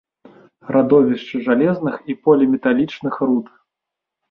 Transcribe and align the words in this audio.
Радовішчы 0.75 1.35
жалезных 1.49 1.95
і 2.15 2.17
поліметалічных 2.25 3.23
руд. 3.29 3.55